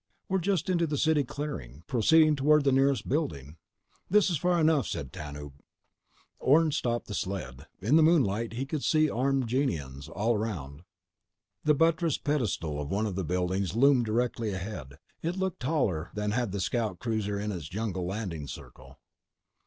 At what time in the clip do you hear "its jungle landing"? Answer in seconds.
17.51-18.47